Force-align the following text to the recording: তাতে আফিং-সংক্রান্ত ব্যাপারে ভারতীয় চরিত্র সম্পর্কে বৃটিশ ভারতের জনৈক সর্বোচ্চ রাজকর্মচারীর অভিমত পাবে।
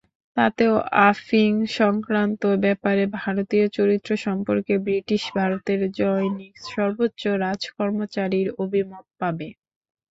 তাতে 0.37 0.63
আফিং-সংক্রান্ত 1.09 2.41
ব্যাপারে 2.63 3.03
ভারতীয় 3.17 3.65
চরিত্র 3.77 4.11
সম্পর্কে 4.25 4.73
বৃটিশ 4.85 5.23
ভারতের 5.37 5.81
জনৈক 5.99 6.35
সর্বোচ্চ 6.69 7.21
রাজকর্মচারীর 7.43 8.47
অভিমত 8.63 9.05
পাবে। 9.19 9.47